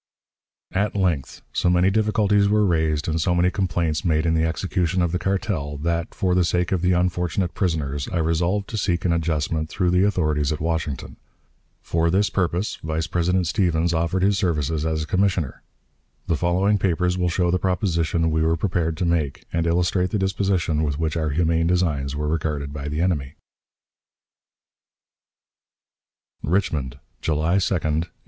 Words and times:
At 0.73 0.95
length, 0.95 1.43
so 1.53 1.69
many 1.69 1.91
difficulties 1.91 2.49
were 2.49 2.65
raised 2.65 3.07
and 3.07 3.21
so 3.21 3.35
many 3.35 3.51
complaints 3.51 4.03
made 4.03 4.25
in 4.25 4.33
the 4.33 4.45
execution 4.47 4.99
of 4.99 5.11
the 5.11 5.19
cartel, 5.19 5.77
that, 5.77 6.15
for 6.15 6.33
the 6.33 6.43
sake 6.43 6.71
of 6.71 6.81
the 6.81 6.93
unfortunate 6.93 7.53
prisoners, 7.53 8.07
I 8.09 8.17
resolved 8.17 8.67
to 8.69 8.79
seek 8.79 9.05
an 9.05 9.13
adjustment 9.13 9.69
through 9.69 9.91
the 9.91 10.03
authorities 10.03 10.51
at 10.51 10.59
Washington. 10.59 11.17
For 11.83 12.09
this 12.09 12.31
purpose 12.31 12.77
Vice 12.77 13.05
President 13.05 13.45
Stephens 13.45 13.93
offered 13.93 14.23
his 14.23 14.39
services 14.39 14.87
as 14.87 15.03
a 15.03 15.05
commissioner. 15.05 15.61
The 16.25 16.35
following 16.35 16.79
papers 16.79 17.15
will 17.15 17.29
show 17.29 17.51
the 17.51 17.59
proposition 17.59 18.31
we 18.31 18.41
were 18.41 18.57
prepared 18.57 18.97
to 18.97 19.05
make, 19.05 19.45
and 19.53 19.67
illustrate 19.67 20.09
the 20.09 20.17
disposition 20.17 20.81
with 20.81 20.97
which 20.97 21.15
our 21.15 21.29
humane 21.29 21.67
designs 21.67 22.15
were 22.15 22.27
regarded 22.27 22.73
by 22.73 22.87
the 22.87 23.01
enemy: 23.01 23.35
"RICHMOND, 26.41 26.97
_July 27.21 27.61
2, 27.61 27.69
1863. 27.75 28.11